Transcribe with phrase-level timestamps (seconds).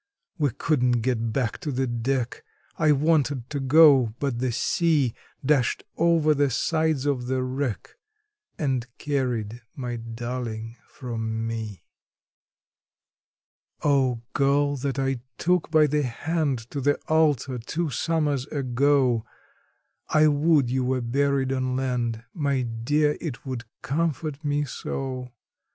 [0.39, 2.43] We couldn't get back to the deck:
[2.75, 5.13] I wanted to go, but the sea
[5.45, 7.97] Dashed over the sides of the wreck,
[8.57, 11.83] and carried my darling from me.
[13.83, 19.23] Oh, girl that I took by the hand to the altar two summers ago,
[20.09, 25.31] I would you were buried on land my dear, it would comfort me so!